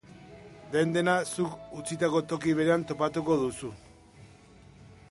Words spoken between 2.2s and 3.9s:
toki berean topatuko duzu.